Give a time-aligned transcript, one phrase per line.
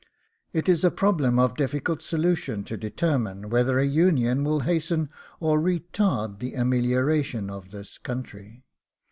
[0.51, 5.59] It is a problem of difficult solution to determine whether a union will hasten or
[5.61, 8.65] retard the amelioration of this country.